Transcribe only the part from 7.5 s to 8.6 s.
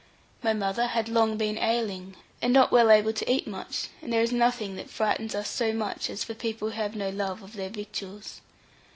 their victuals.